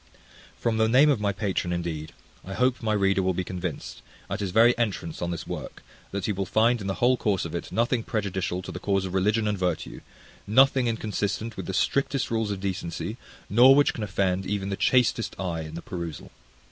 From 0.57 0.77
the 0.77 0.89
name 0.89 1.11
of 1.11 1.19
my 1.19 1.31
patron, 1.31 1.71
indeed, 1.71 2.11
I 2.43 2.55
hope 2.55 2.81
my 2.81 2.93
reader 2.93 3.21
will 3.21 3.35
be 3.35 3.43
convinced, 3.43 4.01
at 4.31 4.39
his 4.39 4.49
very 4.49 4.75
entrance 4.75 5.21
on 5.21 5.29
this 5.29 5.45
work, 5.45 5.83
that 6.09 6.25
he 6.25 6.31
will 6.31 6.47
find 6.47 6.81
in 6.81 6.87
the 6.87 6.95
whole 6.95 7.15
course 7.17 7.45
of 7.45 7.53
it 7.53 7.71
nothing 7.71 8.01
prejudicial 8.01 8.63
to 8.63 8.71
the 8.71 8.79
cause 8.79 9.05
of 9.05 9.13
religion 9.13 9.47
and 9.47 9.59
virtue, 9.59 10.01
nothing 10.47 10.87
inconsistent 10.87 11.55
with 11.55 11.67
the 11.67 11.73
strictest 11.75 12.31
rules 12.31 12.49
of 12.49 12.59
decency, 12.59 13.17
nor 13.47 13.75
which 13.75 13.93
can 13.93 14.01
offend 14.03 14.47
even 14.47 14.69
the 14.69 14.75
chastest 14.75 15.39
eye 15.39 15.61
in 15.61 15.75
the 15.75 15.83
perusal. 15.83 16.31